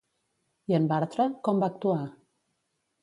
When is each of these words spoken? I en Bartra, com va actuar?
I 0.71 0.77
en 0.77 0.87
Bartra, 0.93 1.27
com 1.49 1.63
va 1.65 1.71
actuar? 1.75 2.01